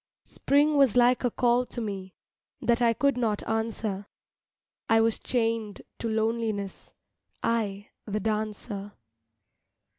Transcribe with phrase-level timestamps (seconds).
[0.25, 2.15] Spring was like a call to me
[2.59, 4.07] That I could not answer,
[4.89, 6.95] I was chained to loneliness,
[7.43, 8.93] I, the dancer.